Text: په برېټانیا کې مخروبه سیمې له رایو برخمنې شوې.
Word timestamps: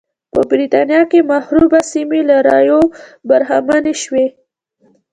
په 0.33 0.41
برېټانیا 0.51 1.01
کې 1.11 1.19
مخروبه 1.31 1.79
سیمې 1.91 2.21
له 2.29 2.37
رایو 2.49 2.81
برخمنې 3.29 3.93
شوې. 4.03 4.25